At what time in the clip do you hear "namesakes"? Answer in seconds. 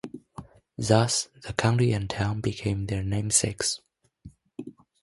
3.03-3.81